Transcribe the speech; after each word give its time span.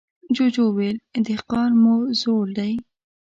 جوجو 0.35 0.63
وويل: 0.69 0.97
دهقان 1.25 1.71
مو 1.81 1.95
زوړ 2.21 2.45
دی. 2.57 2.73